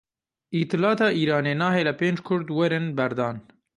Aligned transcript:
Îtilata 0.61 1.07
Îranê 1.21 1.53
nahêle 1.61 1.93
pênc 1.99 2.17
Kurd 2.27 2.47
werin 2.57 2.85
berdan. 2.97 3.37